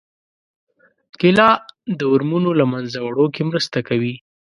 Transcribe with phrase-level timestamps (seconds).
[1.19, 1.49] کېله
[1.97, 4.13] د ورمونو له منځه وړو کې مرسته کوي.